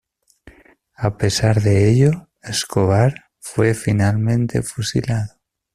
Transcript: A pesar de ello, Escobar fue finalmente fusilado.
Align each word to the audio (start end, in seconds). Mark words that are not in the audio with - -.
A 1.07 1.15
pesar 1.17 1.61
de 1.61 1.87
ello, 1.91 2.29
Escobar 2.41 3.25
fue 3.39 3.75
finalmente 3.75 4.63
fusilado. 4.63 5.35